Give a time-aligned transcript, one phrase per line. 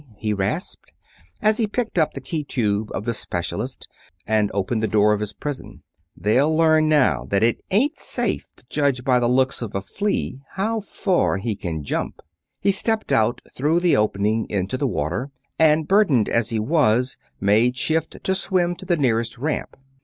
[0.15, 0.91] he rasped,
[1.43, 3.87] as he picked up the key tube of the specialist
[4.25, 5.83] and opened the door of his prison.
[6.17, 10.41] "They'll learn now that it ain't safe to judge by the looks of a flea
[10.53, 12.21] how far he can jump!"
[12.61, 15.29] He stepped out through the opening into the water,
[15.59, 19.77] and, burdened as he was, made shift to swim to the nearest ramp.